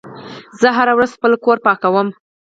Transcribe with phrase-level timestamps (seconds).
[0.61, 2.07] زه هره ورځ خپل کور پاکوم.